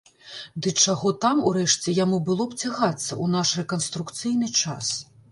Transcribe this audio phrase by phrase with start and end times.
[0.65, 4.89] Ды чаго там, урэшце, яму было б цягацца ў наш рэканструкцыйны час?